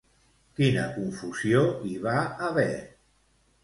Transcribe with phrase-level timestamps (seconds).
[0.59, 2.19] Quina confusió hi va
[2.51, 2.71] haver?